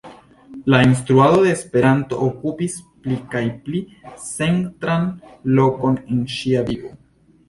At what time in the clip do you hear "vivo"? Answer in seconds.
6.71-6.91